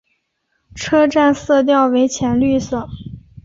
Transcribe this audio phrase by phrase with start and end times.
[0.73, 2.89] 车站色调为浅绿色。